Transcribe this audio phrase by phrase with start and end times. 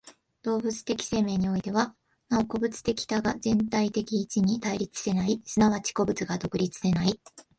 [0.41, 1.95] 動物的生命においては、
[2.27, 7.21] なお個物的多が全体的一に対立せない、即ち個物が独立せない。